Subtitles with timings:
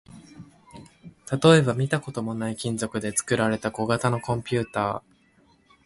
[1.31, 5.03] 例えば、見たこともない金属で作られた小型のコンピュータ